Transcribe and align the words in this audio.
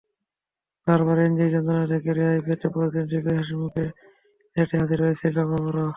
বারবার 0.87 1.17
এনজির 1.21 1.49
যন্ত্রণা 1.53 1.85
থেকে 1.91 2.09
রেহাই 2.11 2.41
পেতে 2.45 2.67
পরদিন 2.73 3.05
ঠিকই 3.11 3.35
হাসিমুখে 3.39 3.85
সেটে 4.55 4.75
হাজির 4.81 4.99
হয়েছিলাম 5.03 5.47
আমরা। 5.59 5.83